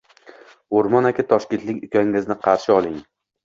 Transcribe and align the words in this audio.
O‘rmon 0.79 1.09
aka, 1.11 1.27
Toshkentlik 1.33 1.87
ukangizni 1.91 2.41
qarshi 2.51 2.79
oling. 2.81 3.01